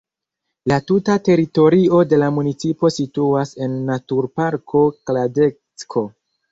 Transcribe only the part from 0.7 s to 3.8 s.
La tuta teritorio de la municipo situas en